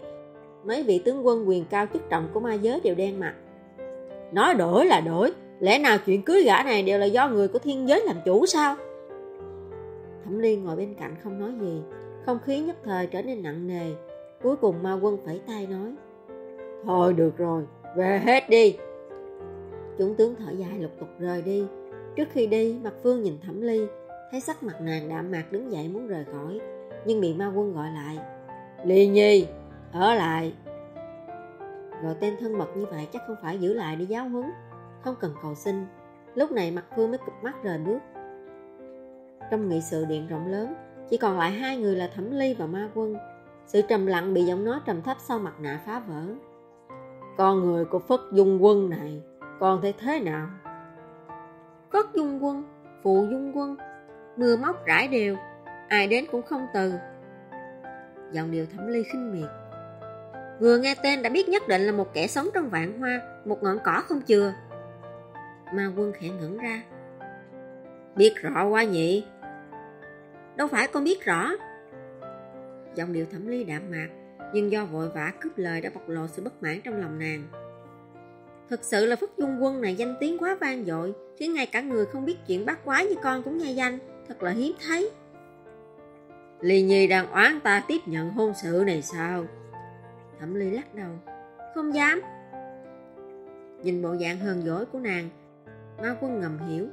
mấy 0.64 0.84
vị 0.84 1.02
tướng 1.06 1.25
quân 1.25 1.50
quyền 1.50 1.66
cao 1.66 1.86
chức 1.94 2.10
trọng 2.10 2.30
của 2.34 2.40
ma 2.40 2.54
giới 2.54 2.80
đều 2.80 2.96
đen 2.96 3.20
mặt. 3.20 3.34
Nói 4.31 4.54
đổi 4.54 4.86
là 4.86 5.02
đổi, 5.02 5.34
lẽ 5.60 5.80
nào 5.80 5.98
chuyện 6.06 6.22
cưới 6.22 6.44
gã 6.44 6.64
này 6.64 6.84
đều 6.84 7.00
là 7.00 7.06
do 7.06 7.30
người 7.30 7.48
của 7.48 7.60
thiên 7.60 7.88
giới 7.88 8.04
làm 8.06 8.16
chủ 8.25 8.46
sao? 8.46 8.75
Thẩm 10.24 10.40
Liên 10.40 10.64
ngồi 10.64 10.75
bên 10.75 10.96
cạnh 11.00 11.16
không 11.24 11.40
nói 11.40 11.52
gì, 11.62 11.81
không 12.25 12.40
khí 12.46 12.60
nhất 12.60 12.75
thời 12.84 13.08
trở 13.08 13.22
nên 13.22 13.44
nặng 13.44 13.68
nề. 13.68 13.92
Cuối 14.44 14.56
cùng 14.56 14.84
ma 14.84 15.00
quân 15.02 15.18
phải 15.25 15.42
tay 15.48 15.68
nói, 15.68 15.96
Thôi 16.86 17.14
được 17.14 17.38
rồi, 17.38 17.64
về 17.96 18.22
hết 18.25 18.50
đi. 18.50 18.78
Chúng 19.98 20.16
tướng 20.16 20.36
thở 20.36 20.51
dài 20.51 20.80
lục 20.80 20.92
tục 21.00 21.10
rời 21.19 21.42
đi. 21.42 21.66
Trước 22.16 22.28
khi 22.31 22.48
đi, 22.48 22.80
mặt 22.84 22.94
Phương 23.04 23.22
nhìn 23.22 23.38
Thẩm 23.42 23.62
Ly, 23.62 23.88
thấy 24.31 24.42
sắc 24.42 24.63
mặt 24.63 24.81
nàng 24.81 25.10
đạm 25.10 25.31
mạc 25.31 25.51
đứng 25.51 25.72
dậy 25.72 25.88
muốn 25.88 26.07
rời 26.07 26.25
khỏi, 26.25 26.60
nhưng 27.06 27.22
bị 27.22 27.34
ma 27.34 27.51
quân 27.56 27.74
gọi 27.74 27.92
lại. 27.92 28.19
Ly 28.86 29.07
Nhi, 29.07 29.48
ở 29.92 30.13
lại. 30.13 30.54
Gọi 32.04 32.16
tên 32.19 32.34
thân 32.40 32.57
mật 32.57 32.78
như 32.78 32.86
vậy 32.86 33.07
chắc 33.13 33.22
không 33.28 33.36
phải 33.42 33.57
giữ 33.57 33.74
lại 33.74 33.95
để 33.95 34.06
giáo 34.06 34.30
huấn, 34.30 34.45
không 35.01 35.16
cần 35.19 35.34
cầu 35.42 35.56
xin. 35.56 35.86
Lúc 36.36 36.51
này 36.51 36.72
mặt 36.72 36.86
Phương 36.96 37.12
mới 37.12 37.18
cụp 37.18 37.34
mắt 37.42 37.63
rời 37.63 37.78
bước. 37.78 38.00
Trong 39.51 39.69
nghị 39.69 39.81
sự 39.81 40.06
điện 40.06 40.28
rộng 40.28 40.51
lớn, 40.51 40.74
chỉ 41.10 41.18
còn 41.18 41.38
lại 41.38 41.51
hai 41.51 41.78
người 41.78 41.96
là 41.96 42.07
Thẩm 42.07 42.31
Ly 42.31 42.54
và 42.54 42.66
Ma 42.66 42.89
Quân. 42.96 43.16
Sự 43.66 43.81
trầm 43.81 44.06
lặng 44.06 44.34
bị 44.34 44.44
giọng 44.44 44.66
nói 44.66 44.80
trầm 44.86 45.01
thấp 45.01 45.18
sau 45.19 45.39
mặt 45.39 45.54
nạ 45.60 45.81
phá 45.86 46.00
vỡ. 46.00 46.25
Con 47.38 47.60
người 47.60 47.86
của 47.86 48.00
Phất 48.00 48.19
Dung 48.34 48.63
Quân 48.63 48.89
này 48.89 49.22
còn 49.63 49.81
thấy 49.81 49.94
thế 50.00 50.19
nào? 50.19 50.48
cất 51.92 52.06
Dung 52.13 52.44
Quân, 52.44 52.63
Phụ 53.04 53.27
Dung 53.31 53.57
Quân, 53.57 53.75
mưa 54.38 54.57
móc 54.57 54.86
rải 54.86 55.07
đều, 55.07 55.36
ai 55.89 56.07
đến 56.07 56.25
cũng 56.31 56.42
không 56.42 56.68
từ. 56.74 56.94
Giọng 58.31 58.51
điệu 58.51 58.65
Thẩm 58.65 58.88
Ly 58.88 59.04
khinh 59.04 59.33
miệt. 59.33 59.50
Vừa 60.60 60.77
nghe 60.77 60.95
tên 61.04 61.21
đã 61.21 61.30
biết 61.30 61.50
nhất 61.50 61.68
định 61.68 61.81
là 61.81 61.92
một 61.92 62.13
kẻ 62.13 62.27
sống 62.27 62.48
trong 62.54 62.69
vạn 62.69 63.00
hoa, 63.00 63.21
một 63.45 63.63
ngọn 63.63 63.77
cỏ 63.83 64.01
không 64.06 64.21
chừa. 64.21 64.54
Ma 65.74 65.92
quân 65.98 66.13
khẽ 66.19 66.30
ngẩn 66.30 66.57
ra. 66.57 66.83
Biết 68.15 68.33
rõ 68.42 68.68
quá 68.68 68.83
nhỉ? 68.83 69.25
Đâu 70.56 70.68
phải 70.68 70.88
con 70.88 71.04
biết 71.04 71.25
rõ. 71.25 71.51
Giọng 72.95 73.13
điệu 73.13 73.25
thẩm 73.31 73.48
ly 73.48 73.63
đạm 73.63 73.92
mạc, 73.92 74.07
nhưng 74.54 74.71
do 74.71 74.86
vội 74.86 75.10
vã 75.10 75.31
cướp 75.42 75.57
lời 75.57 75.81
đã 75.81 75.89
bộc 75.94 76.10
lộ 76.10 76.27
sự 76.27 76.44
bất 76.44 76.63
mãn 76.63 76.81
trong 76.83 77.01
lòng 77.01 77.19
nàng. 77.19 77.62
Thực 78.74 78.84
sự 78.84 79.06
là 79.06 79.16
Phất 79.16 79.30
Dung 79.38 79.64
Quân 79.64 79.81
này 79.81 79.96
danh 79.96 80.16
tiếng 80.20 80.38
quá 80.38 80.58
vang 80.62 80.86
dội, 80.86 81.13
khiến 81.38 81.53
ngay 81.53 81.65
cả 81.65 81.82
người 81.82 82.06
không 82.06 82.25
biết 82.25 82.36
chuyện 82.48 82.65
bát 82.65 82.86
quái 82.86 83.06
như 83.06 83.15
con 83.24 83.44
cũng 83.44 83.58
nghe 83.58 83.72
danh, 83.72 84.00
thật 84.27 84.44
là 84.44 84.51
hiếm 84.51 84.74
thấy. 84.88 85.10
Ly 86.62 86.82
Nhi 86.82 87.08
đang 87.08 87.32
oán 87.32 87.60
ta 87.60 87.84
tiếp 87.88 87.98
nhận 88.06 88.30
hôn 88.30 88.53
sự 88.63 88.84
này 88.86 89.01
sao? 89.01 89.46
Thẩm 90.39 90.56
Ly 90.56 90.70
lắc 90.70 90.96
đầu, 90.96 91.12
không 91.75 91.96
dám. 91.96 92.22
Nhìn 93.84 94.01
bộ 94.01 94.15
dạng 94.15 94.39
hờn 94.39 94.62
dỗi 94.62 94.86
của 94.86 95.00
nàng, 95.00 95.30
Ma 96.01 96.15
Quân 96.22 96.39
ngầm 96.39 96.60
hiểu, 96.68 96.88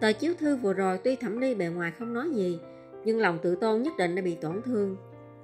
tờ 0.00 0.12
chiếu 0.12 0.34
thư 0.38 0.56
vừa 0.56 0.72
rồi 0.72 0.98
tuy 1.04 1.16
Thẩm 1.16 1.38
Ly 1.38 1.54
bề 1.54 1.66
ngoài 1.66 1.92
không 1.98 2.14
nói 2.14 2.30
gì, 2.34 2.58
nhưng 3.04 3.20
lòng 3.20 3.38
tự 3.42 3.56
tôn 3.56 3.82
nhất 3.82 3.92
định 3.98 4.14
đã 4.14 4.22
bị 4.22 4.34
tổn 4.34 4.62
thương. 4.62 4.96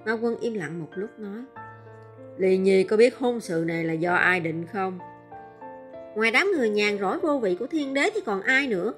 Ma 0.04 0.12
quân 0.12 0.37
im 0.40 0.54
lặng 0.54 0.80
một 0.80 0.88
lúc 0.95 1.11
nói 1.18 1.45
Lì 2.37 2.59
Nhi 2.59 2.85
có 2.85 2.97
biết 2.97 3.16
hôn 3.18 3.40
sự 3.40 3.64
này 3.66 3.85
là 3.85 3.92
do 3.92 4.14
ai 4.14 4.40
định 4.40 4.66
không? 4.66 4.99
Ngoài 6.18 6.30
đám 6.30 6.52
người 6.56 6.70
nhàn 6.70 6.98
rỗi 6.98 7.18
vô 7.18 7.38
vị 7.38 7.56
của 7.58 7.66
thiên 7.66 7.94
đế 7.94 8.10
thì 8.14 8.20
còn 8.20 8.42
ai 8.42 8.66
nữa? 8.66 8.92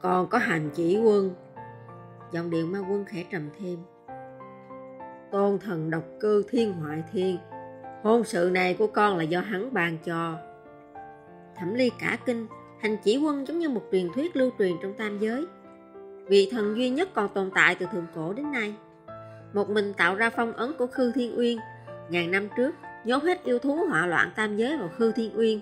Còn 0.00 0.26
có 0.28 0.38
hành 0.38 0.70
chỉ 0.74 0.98
quân 0.98 1.34
Giọng 2.32 2.50
điệu 2.50 2.66
ma 2.66 2.78
quân 2.78 3.04
khẽ 3.04 3.24
trầm 3.30 3.48
thêm 3.60 3.78
Tôn 5.30 5.58
thần 5.58 5.90
độc 5.90 6.04
cư 6.20 6.44
thiên 6.50 6.72
hoại 6.72 7.02
thiên 7.12 7.38
Hôn 8.02 8.24
sự 8.24 8.50
này 8.52 8.74
của 8.74 8.86
con 8.86 9.16
là 9.16 9.22
do 9.22 9.40
hắn 9.40 9.74
ban 9.74 9.98
cho 10.04 10.34
Thẩm 11.56 11.74
ly 11.74 11.90
cả 12.00 12.18
kinh 12.26 12.46
Hành 12.80 12.96
chỉ 13.04 13.18
quân 13.18 13.46
giống 13.46 13.58
như 13.58 13.68
một 13.68 13.82
truyền 13.92 14.08
thuyết 14.14 14.36
lưu 14.36 14.50
truyền 14.58 14.72
trong 14.82 14.94
tam 14.94 15.18
giới 15.18 15.46
vị 16.28 16.48
thần 16.50 16.76
duy 16.76 16.90
nhất 16.90 17.08
còn 17.14 17.28
tồn 17.34 17.50
tại 17.54 17.74
từ 17.74 17.86
thượng 17.92 18.06
cổ 18.14 18.32
đến 18.32 18.52
nay. 18.52 18.74
Một 19.52 19.70
mình 19.70 19.92
tạo 19.96 20.14
ra 20.14 20.30
phong 20.30 20.52
ấn 20.52 20.72
của 20.78 20.86
Khư 20.86 21.12
Thiên 21.12 21.38
Uyên, 21.38 21.58
ngàn 22.10 22.30
năm 22.30 22.48
trước 22.56 22.74
nhốt 23.04 23.22
hết 23.22 23.44
yêu 23.44 23.58
thú 23.58 23.78
họa 23.88 24.06
loạn 24.06 24.30
tam 24.36 24.56
giới 24.56 24.76
vào 24.76 24.88
Khư 24.98 25.12
Thiên 25.12 25.38
Uyên. 25.38 25.60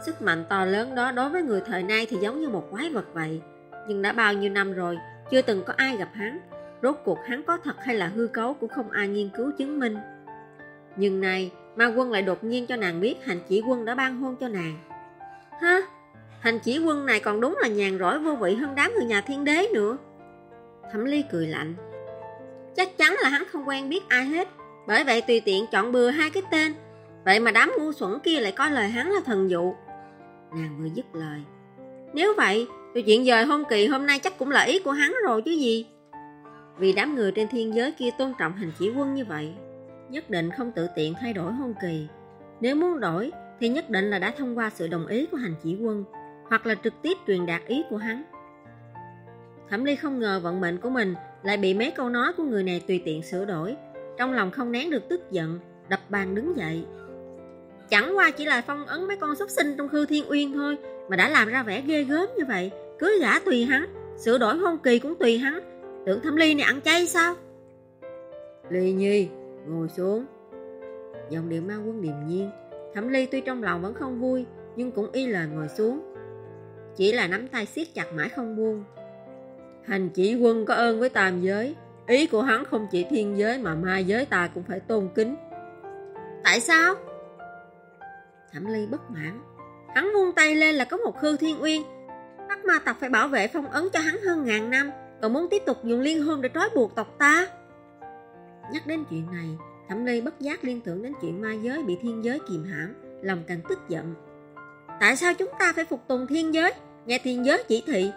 Sức 0.00 0.22
mạnh 0.22 0.44
to 0.48 0.64
lớn 0.64 0.94
đó 0.94 1.12
đối 1.12 1.30
với 1.30 1.42
người 1.42 1.60
thời 1.66 1.82
nay 1.82 2.06
thì 2.10 2.16
giống 2.16 2.40
như 2.40 2.48
một 2.48 2.68
quái 2.70 2.90
vật 2.90 3.04
vậy, 3.14 3.40
nhưng 3.88 4.02
đã 4.02 4.12
bao 4.12 4.32
nhiêu 4.32 4.50
năm 4.50 4.72
rồi, 4.72 4.98
chưa 5.30 5.42
từng 5.42 5.62
có 5.66 5.72
ai 5.76 5.96
gặp 5.96 6.08
hắn. 6.14 6.38
Rốt 6.82 6.96
cuộc 7.04 7.18
hắn 7.26 7.42
có 7.42 7.56
thật 7.56 7.76
hay 7.78 7.94
là 7.96 8.06
hư 8.06 8.26
cấu 8.26 8.54
cũng 8.54 8.68
không 8.68 8.90
ai 8.90 9.08
nghiên 9.08 9.28
cứu 9.36 9.50
chứng 9.58 9.78
minh. 9.78 9.96
Nhưng 10.96 11.20
này, 11.20 11.52
ma 11.76 11.86
quân 11.96 12.12
lại 12.12 12.22
đột 12.22 12.44
nhiên 12.44 12.66
cho 12.66 12.76
nàng 12.76 13.00
biết 13.00 13.24
hành 13.24 13.38
chỉ 13.48 13.62
quân 13.68 13.84
đã 13.84 13.94
ban 13.94 14.20
hôn 14.20 14.36
cho 14.36 14.48
nàng. 14.48 14.78
Hả? 15.60 15.80
Hành 16.40 16.58
chỉ 16.58 16.78
quân 16.78 17.06
này 17.06 17.20
còn 17.20 17.40
đúng 17.40 17.58
là 17.62 17.68
nhàn 17.68 17.98
rỗi 17.98 18.18
vô 18.18 18.34
vị 18.34 18.54
hơn 18.54 18.74
đám 18.74 18.92
người 18.94 19.04
nhà 19.04 19.20
thiên 19.20 19.44
đế 19.44 19.66
nữa. 19.74 19.96
Thẩm 20.92 21.04
Ly 21.04 21.24
cười 21.32 21.46
lạnh. 21.46 21.74
Chắc 22.76 22.98
chắn 22.98 23.16
là 23.22 23.28
hắn 23.28 23.44
không 23.52 23.68
quen 23.68 23.88
biết 23.88 24.00
ai 24.08 24.24
hết, 24.24 24.48
bởi 24.86 25.04
vậy 25.04 25.22
tùy 25.22 25.40
tiện 25.40 25.66
chọn 25.72 25.92
bừa 25.92 26.10
hai 26.10 26.30
cái 26.30 26.42
tên. 26.50 26.74
Vậy 27.24 27.40
mà 27.40 27.50
đám 27.50 27.72
ngu 27.78 27.92
xuẩn 27.92 28.18
kia 28.18 28.40
lại 28.40 28.52
coi 28.52 28.70
lời 28.70 28.88
hắn 28.88 29.10
là 29.10 29.20
thần 29.24 29.50
dụ. 29.50 29.74
Nàng 30.54 30.76
vừa 30.78 30.88
dứt 30.94 31.06
lời. 31.12 31.40
Nếu 32.14 32.34
vậy, 32.36 32.66
thì 32.94 33.02
chuyện 33.02 33.24
dời 33.24 33.44
hôn 33.44 33.62
kỳ 33.70 33.86
hôm 33.86 34.06
nay 34.06 34.18
chắc 34.18 34.38
cũng 34.38 34.50
là 34.50 34.62
ý 34.62 34.78
của 34.78 34.92
hắn 34.92 35.14
rồi 35.24 35.42
chứ 35.42 35.50
gì. 35.50 35.86
Vì 36.78 36.92
đám 36.92 37.14
người 37.14 37.32
trên 37.32 37.48
thiên 37.48 37.74
giới 37.74 37.92
kia 37.92 38.10
tôn 38.18 38.32
trọng 38.38 38.52
hành 38.52 38.72
chỉ 38.78 38.90
quân 38.96 39.14
như 39.14 39.24
vậy, 39.24 39.54
nhất 40.10 40.30
định 40.30 40.50
không 40.50 40.72
tự 40.72 40.88
tiện 40.96 41.14
thay 41.20 41.32
đổi 41.32 41.52
hôn 41.52 41.74
kỳ. 41.82 42.06
Nếu 42.60 42.76
muốn 42.76 43.00
đổi 43.00 43.32
thì 43.60 43.68
nhất 43.68 43.90
định 43.90 44.10
là 44.10 44.18
đã 44.18 44.30
thông 44.30 44.58
qua 44.58 44.70
sự 44.70 44.88
đồng 44.88 45.06
ý 45.06 45.26
của 45.26 45.36
hành 45.36 45.54
chỉ 45.62 45.76
quân 45.76 46.04
hoặc 46.48 46.66
là 46.66 46.74
trực 46.74 46.94
tiếp 47.02 47.18
truyền 47.26 47.46
đạt 47.46 47.62
ý 47.66 47.82
của 47.90 47.96
hắn. 47.96 48.22
Thẩm 49.70 49.84
Ly 49.84 49.96
không 49.96 50.20
ngờ 50.20 50.40
vận 50.42 50.60
mệnh 50.60 50.78
của 50.78 50.90
mình 50.90 51.14
lại 51.42 51.56
bị 51.56 51.74
mấy 51.74 51.90
câu 51.90 52.08
nói 52.08 52.32
của 52.36 52.42
người 52.42 52.62
này 52.62 52.82
tùy 52.88 53.02
tiện 53.04 53.22
sửa 53.22 53.44
đổi. 53.44 53.76
Trong 54.18 54.32
lòng 54.32 54.50
không 54.50 54.72
nén 54.72 54.90
được 54.90 55.08
tức 55.08 55.30
giận, 55.30 55.58
đập 55.88 56.00
bàn 56.08 56.34
đứng 56.34 56.56
dậy. 56.56 56.84
Chẳng 57.90 58.16
qua 58.16 58.30
chỉ 58.30 58.44
là 58.44 58.62
phong 58.66 58.86
ấn 58.86 59.06
mấy 59.06 59.16
con 59.16 59.34
xuất 59.34 59.50
sinh 59.50 59.74
trong 59.78 59.88
khư 59.88 60.06
thiên 60.06 60.30
uyên 60.30 60.52
thôi 60.52 60.76
mà 61.08 61.16
đã 61.16 61.28
làm 61.28 61.48
ra 61.48 61.62
vẻ 61.62 61.82
ghê 61.86 62.04
gớm 62.04 62.28
như 62.38 62.44
vậy. 62.48 62.70
Cưới 62.98 63.18
gã 63.20 63.38
tùy 63.38 63.64
hắn, 63.64 63.86
sửa 64.16 64.38
đổi 64.38 64.56
hôn 64.56 64.78
kỳ 64.78 64.98
cũng 64.98 65.14
tùy 65.14 65.38
hắn. 65.38 65.60
Tưởng 66.06 66.20
Thẩm 66.20 66.36
Ly 66.36 66.54
này 66.54 66.64
ăn 66.64 66.80
chay 66.80 67.06
sao? 67.06 67.34
Ly 68.70 68.92
Nhi, 68.92 69.28
ngồi 69.66 69.88
xuống. 69.88 70.24
Giọng 71.30 71.48
điệu 71.48 71.62
ma 71.62 71.74
quân 71.86 72.02
điềm 72.02 72.26
nhiên. 72.26 72.50
Thẩm 72.94 73.08
Ly 73.08 73.26
tuy 73.26 73.40
trong 73.40 73.62
lòng 73.62 73.82
vẫn 73.82 73.94
không 73.94 74.20
vui, 74.20 74.44
nhưng 74.76 74.92
cũng 74.92 75.12
y 75.12 75.26
lời 75.26 75.46
ngồi 75.54 75.68
xuống. 75.68 76.00
Chỉ 76.96 77.12
là 77.12 77.26
nắm 77.26 77.48
tay 77.48 77.66
siết 77.66 77.94
chặt 77.94 78.12
mãi 78.12 78.28
không 78.28 78.56
buông. 78.56 78.84
Hành 79.88 80.08
chỉ 80.08 80.34
quân 80.34 80.64
có 80.64 80.74
ơn 80.74 81.00
với 81.00 81.08
tam 81.08 81.40
giới 81.40 81.74
Ý 82.06 82.26
của 82.26 82.42
hắn 82.42 82.64
không 82.64 82.86
chỉ 82.90 83.06
thiên 83.10 83.38
giới 83.38 83.58
mà 83.58 83.74
ma 83.74 83.98
giới 83.98 84.26
ta 84.26 84.50
cũng 84.54 84.62
phải 84.62 84.80
tôn 84.80 85.08
kính 85.14 85.36
Tại 86.44 86.60
sao? 86.60 86.94
Thẩm 88.52 88.66
ly 88.66 88.86
bất 88.86 89.10
mãn. 89.10 89.40
Hắn 89.94 90.10
vung 90.14 90.32
tay 90.32 90.54
lên 90.54 90.74
là 90.74 90.84
có 90.84 90.96
một 90.96 91.20
khư 91.20 91.36
thiên 91.36 91.62
uyên. 91.62 91.82
Bắt 92.48 92.64
ma 92.64 92.78
tộc 92.84 92.96
phải 93.00 93.08
bảo 93.08 93.28
vệ 93.28 93.48
phong 93.48 93.70
ấn 93.70 93.88
cho 93.92 94.00
hắn 94.00 94.16
hơn 94.26 94.44
ngàn 94.44 94.70
năm, 94.70 94.90
Còn 95.22 95.32
muốn 95.32 95.48
tiếp 95.50 95.62
tục 95.66 95.84
dùng 95.84 96.00
liên 96.00 96.22
hôn 96.22 96.42
để 96.42 96.48
trói 96.54 96.68
buộc 96.74 96.94
tộc 96.94 97.18
ta? 97.18 97.46
Nhắc 98.72 98.86
đến 98.86 99.04
chuyện 99.10 99.26
này, 99.32 99.48
Thẩm 99.88 100.04
ly 100.04 100.20
bất 100.20 100.40
giác 100.40 100.64
liên 100.64 100.80
tưởng 100.80 101.02
đến 101.02 101.12
chuyện 101.20 101.40
ma 101.40 101.52
giới 101.52 101.82
bị 101.82 101.96
thiên 102.00 102.24
giới 102.24 102.40
kìm 102.48 102.64
hãm, 102.64 102.94
Lòng 103.22 103.42
càng 103.46 103.60
tức 103.68 103.78
giận. 103.88 104.14
Tại 105.00 105.16
sao 105.16 105.34
chúng 105.34 105.50
ta 105.58 105.72
phải 105.72 105.84
phục 105.84 106.08
tùng 106.08 106.26
thiên 106.26 106.54
giới? 106.54 106.72
Nghe 107.06 107.18
thiên 107.24 107.44
giới 107.44 107.62
chỉ 107.68 107.82
thị, 107.86 108.12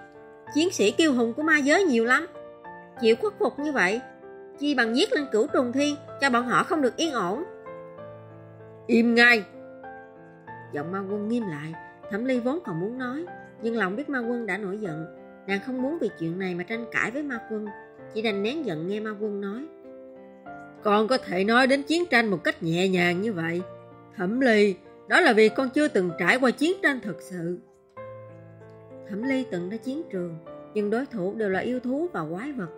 Chiến 0.56 0.70
sĩ 0.72 0.92
kiêu 0.92 1.14
hùng 1.14 1.34
của 1.34 1.44
ma 1.44 1.58
giới 1.58 1.84
nhiều 1.84 2.06
lắm. 2.06 2.28
Chịu 3.02 3.16
khuất 3.16 3.34
phục 3.40 3.60
như 3.60 3.72
vậy, 3.72 4.02
Chi 4.60 4.76
bằng 4.76 4.96
giết 4.96 5.14
lên 5.14 5.26
cửu 5.32 5.48
trùng 5.48 5.72
thiên, 5.72 5.96
Cho 6.22 6.30
bọn 6.30 6.46
họ 6.46 6.64
không 6.64 6.82
được 6.82 6.96
yên 6.96 7.14
ổn. 7.14 7.44
Im 8.88 9.16
ngay! 9.16 9.44
Giọng 10.74 10.92
ma 10.92 11.00
quân 11.10 11.28
nghiêm 11.28 11.44
lại. 11.48 11.74
Thẩm 12.12 12.26
ly 12.26 12.40
vốn 12.40 12.60
còn 12.66 12.80
muốn 12.80 12.98
nói 12.98 13.26
Nhưng 13.62 13.78
lòng 13.78 13.96
biết 13.96 14.10
ma 14.10 14.20
quân 14.20 14.46
đã 14.46 14.58
nổi 14.58 14.78
giận. 14.78 15.06
Nàng 15.48 15.60
không 15.66 15.82
muốn 15.82 15.98
vì 16.02 16.10
chuyện 16.20 16.40
này 16.40 16.56
mà 16.56 16.64
tranh 16.64 16.86
cãi 16.92 17.12
với 17.12 17.24
ma 17.24 17.40
quân 17.52 17.66
Chỉ 18.14 18.22
đành 18.22 18.44
nén 18.44 18.66
giận 18.66 18.88
nghe 18.88 19.00
ma 19.00 19.12
quân 19.20 19.42
nói. 19.42 19.68
Con 20.84 21.08
có 21.08 21.18
thể 21.18 21.44
nói 21.44 21.68
đến 21.68 21.84
chiến 21.84 22.04
tranh 22.06 22.28
một 22.28 22.44
cách 22.44 22.64
nhẹ 22.64 22.88
nhàng 22.88 23.22
như 23.22 23.34
vậy. 23.34 23.62
Thẩm 24.16 24.40
ly 24.40 24.76
Đó 25.08 25.20
là 25.20 25.34
vì 25.34 25.50
con 25.50 25.70
chưa 25.70 25.88
từng 25.88 26.12
trải 26.20 26.38
qua 26.38 26.52
chiến 26.52 26.78
tranh 26.84 27.00
thực 27.00 27.22
sự. 27.22 27.60
Thẩm 29.12 29.24
Ly 29.24 29.46
từng 29.52 29.70
ra 29.70 29.78
chiến 29.78 30.02
trường, 30.12 30.38
nhưng 30.74 30.90
đối 30.90 31.06
thủ 31.06 31.34
đều 31.34 31.50
là 31.50 31.60
yêu 31.60 31.80
thú 31.80 32.08
và 32.14 32.26
quái 32.32 32.52
vật. 32.52 32.70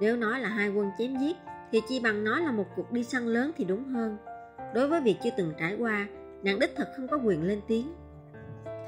Nếu 0.00 0.16
nói 0.16 0.40
là 0.40 0.48
hai 0.48 0.68
quân 0.68 0.90
chém 0.98 1.16
giết, 1.18 1.36
thì 1.70 1.80
chi 1.88 2.00
bằng 2.00 2.24
nói 2.24 2.42
là 2.42 2.52
một 2.52 2.64
cuộc 2.76 2.92
đi 2.92 3.04
săn 3.04 3.26
lớn 3.26 3.50
thì 3.56 3.64
đúng 3.64 3.84
hơn. 3.84 4.16
Đối 4.74 4.88
với 4.88 5.00
việc 5.00 5.16
chưa 5.24 5.30
từng 5.36 5.52
trải 5.58 5.76
qua, 5.78 6.06
nàng 6.42 6.58
đích 6.58 6.70
thật 6.76 6.88
không 6.96 7.08
có 7.08 7.16
quyền 7.16 7.42
lên 7.42 7.60
tiếng. 7.66 7.92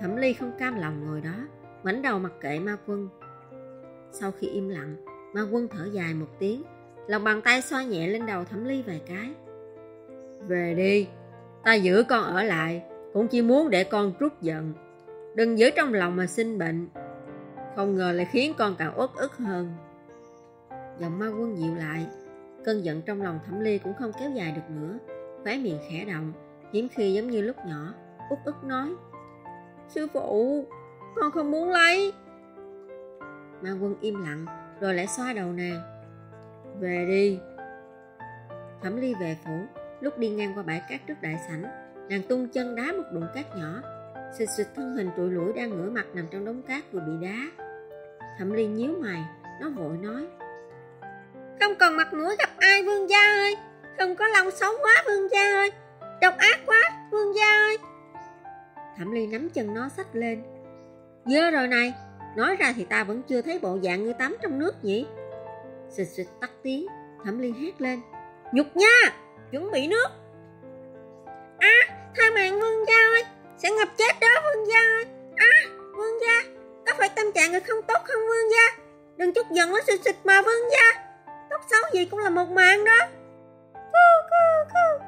Thẩm 0.00 0.16
Ly 0.16 0.32
không 0.32 0.52
cam 0.58 0.80
lòng 0.80 1.06
ngồi 1.06 1.20
đó, 1.20 1.49
ngoảnh 1.82 2.02
đầu 2.02 2.18
mặc 2.18 2.32
kệ 2.40 2.58
ma 2.58 2.76
quân. 2.87 3.08
Sau 4.12 4.30
khi 4.30 4.46
im 4.49 4.68
lặng, 4.68 4.96
ma 5.34 5.42
quân 5.50 5.68
thở 5.68 5.88
dài 5.92 6.14
một 6.14 6.28
tiếng, 6.38 6.62
lòng 7.06 7.25
bàn 7.25 7.40
tay 7.42 7.62
xoa 7.62 7.82
nhẹ 7.82 8.06
lên 8.06 8.26
đầu 8.26 8.44
Thẩm 8.44 8.64
Ly 8.64 8.82
vài 8.82 9.02
cái. 9.06 9.30
Về 10.49 10.75
đi, 10.75 11.08
ta 11.64 11.75
giữ 11.75 12.04
con 12.08 12.25
ở 12.25 12.42
lại, 12.42 12.82
cũng 13.12 13.28
chỉ 13.28 13.42
muốn 13.42 13.70
để 13.70 13.84
con 13.84 14.12
trút 14.20 14.32
giận. 14.40 14.73
Đừng 15.34 15.58
giữ 15.58 15.70
trong 15.76 15.94
lòng 15.94 16.16
mà 16.16 16.26
sinh 16.26 16.58
bệnh 16.58 16.88
Không 17.76 17.96
ngờ 17.96 18.12
lại 18.12 18.26
khiến 18.32 18.52
con 18.58 18.75
càng 18.78 18.99
uất 18.99 19.11
ức 19.16 19.37
hơn 19.37 19.73
Giọng 20.99 21.18
ma 21.18 21.26
quân 21.26 21.56
dịu 21.58 21.75
lại 21.75 22.06
Cơn 22.64 22.84
giận 22.84 23.02
trong 23.02 23.23
lòng 23.23 23.38
thẩm 23.46 23.61
ly 23.61 23.78
cũng 23.78 23.94
không 23.94 24.12
kéo 24.20 24.30
dài 24.30 24.52
được 24.52 24.75
nữa 24.76 24.99
Khóe 25.42 25.58
miệng 25.58 25.78
khẽ 25.90 26.04
động 26.04 26.32
Hiếm 26.75 26.88
khi 26.88 27.12
giống 27.12 27.31
như 27.31 27.40
lúc 27.40 27.57
nhỏ, 27.66 27.95
Út 28.31 28.38
ức 28.45 28.64
nói, 28.64 28.88
Sư 29.88 30.07
phụ, 30.12 30.64
Con 31.16 31.31
không 31.31 31.50
muốn 31.50 31.71
lấy. 31.71 32.12
Ma 33.62 33.71
quân 33.81 33.97
im 34.00 34.25
lặng, 34.25 34.47
Rồi 34.81 34.95
lại 34.95 35.07
xoa 35.07 35.33
đầu 35.33 35.52
nàng, 35.52 35.81
Về 36.81 37.07
đi. 37.09 37.38
Thẩm 38.83 38.97
ly 38.97 39.14
về 39.21 39.37
phủ, 39.45 39.61
Lúc 40.00 40.19
đi 40.19 40.28
ngang 40.28 40.52
qua 40.54 40.62
bãi 40.62 40.83
cát 40.90 41.00
trước 41.07 41.14
đại 41.23 41.38
sảnh, 41.49 41.62
Nàng 42.09 42.23
tung 42.28 42.49
chân 42.49 42.76
đá 42.76 42.93
một 42.93 43.04
đụng 43.12 43.26
cát 43.35 43.57
nhỏ, 43.57 43.83
Xịt 44.38 44.49
xịt 44.57 44.66
thân 44.76 44.95
hình 44.95 45.11
trụi 45.16 45.31
lũi 45.31 45.52
đang 45.52 45.71
ngửa 45.71 45.90
mặt 45.90 46.07
nằm 46.14 46.26
trong 46.31 46.45
đống 46.45 46.62
cát 46.62 46.93
vừa 46.93 47.00
bị 47.00 47.26
đá. 47.26 47.64
Thẩm 48.38 48.52
ly 48.52 48.66
nhíu 48.66 48.95
mày, 49.00 49.25
Nó 49.61 49.71
vội 49.71 49.97
nói, 50.02 50.26
Không 51.61 51.75
còn 51.81 51.97
mặt 51.97 52.14
mũi 52.14 52.37
gặp 52.38 52.50
ai 52.59 52.83
vương 52.83 53.11
gia 53.11 53.21
ơi, 53.21 53.57
Không 53.99 54.16
có 54.16 54.28
lòng 54.28 54.50
xấu 54.50 54.73
quá 54.83 55.02
vương 55.07 55.28
gia 55.28 55.43
ơi. 55.43 55.71
Độc 56.21 56.35
ác 56.38 56.61
quá, 56.66 56.83
vương 57.11 57.35
gia 57.35 57.47
ơi. 57.47 57.78
Thẩm 58.97 59.12
ly 59.12 59.26
nắm 59.26 59.49
chân 59.50 59.75
nó 59.75 59.88
sách 59.88 60.06
lên. 60.12 60.42
Dơ 61.26 61.50
rồi 61.50 61.68
này, 61.68 61.94
Nói 62.37 62.56
ra 62.56 62.73
thì 62.76 62.85
ta 62.85 63.04
vẫn 63.04 63.23
chưa 63.23 63.42
thấy 63.42 63.59
bộ 63.59 63.78
dạng 63.83 64.04
ngươi 64.04 64.14
tắm 64.14 64.37
trong 64.42 64.59
nước 64.59 64.85
nhỉ? 64.85 65.06
Xịt 65.90 66.09
xịt 66.09 66.26
tắt 66.40 66.50
tiếng, 66.62 66.87
Thẩm 67.25 67.38
ly 67.38 67.52
hét 67.61 67.80
lên. 67.80 68.00
Nhục 68.52 68.76
nha, 68.76 69.14
Chuẩn 69.50 69.71
bị 69.71 69.87
nước. 69.87 70.09
À 71.59 71.76
tha 72.16 72.23
mạng 72.35 72.61
vương 72.61 72.87
gia 72.87 72.94
ơi, 72.94 73.25
sẽ 73.59 73.71
ngập 73.71 73.88
chết 73.99 74.21
đó 74.21 74.28
vương 74.44 74.66
gia 74.66 74.78
ơi. 74.78 75.04
À 75.37 75.52
vương 75.97 76.21
gia, 76.21 76.50
Có 76.87 76.92
phải 76.99 77.09
tâm 77.16 77.26
trạng 77.35 77.52
người 77.52 77.61
không 77.61 77.83
tốt 77.88 77.99
không 78.04 78.23
vương 78.28 78.50
gia? 78.50 78.85
Đừng 79.16 79.33
chút 79.35 79.47
giận 79.50 79.71
nó 79.71 79.80
xịt 79.87 80.00
xịt 80.04 80.16
mà 80.25 80.42
vương 80.42 80.71
gia. 80.71 81.04
Tốt 81.50 81.61
xấu 81.71 81.80
gì 81.92 82.04
cũng 82.04 82.21
là 82.21 82.30
một 82.30 82.49
mạng 82.49 82.85
đó. 82.85 82.99
Cú 83.75 84.06
cú 84.30 84.71
cú 84.73 85.04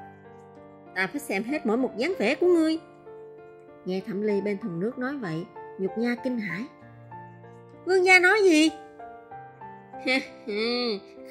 Ta 0.97 1.07
phải 1.07 1.21
xem 1.21 1.43
hết 1.43 1.67
mỗi 1.67 1.77
một 1.77 1.97
dáng 1.97 2.15
vẻ 2.19 2.35
của 2.35 2.47
ngươi. 2.47 2.79
Nghe 3.85 4.01
thẩm 4.07 4.23
ly 4.23 4.41
bên 4.41 4.59
thùng 4.59 4.81
nước 4.81 4.99
nói 4.99 5.17
vậy, 5.17 5.45
Nhục 5.79 5.99
nha 5.99 6.15
kinh 6.25 6.39
hãi. 6.39 6.65
Vương 7.85 8.05
gia 8.05 8.21
nói 8.21 8.39
gì? 8.45 8.71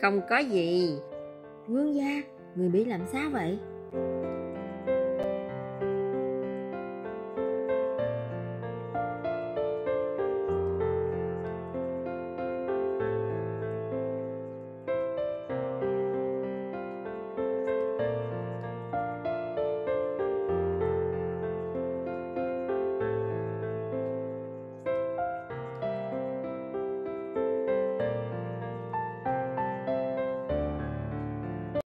Không 0.01 0.21
có 0.29 0.37
gì. 0.37 0.97
Vương 1.67 1.95
gia, 1.95 2.21
Người 2.55 2.69
bị 2.69 2.85
làm 2.85 3.01
sao 3.11 3.29
vậy? 3.31 3.59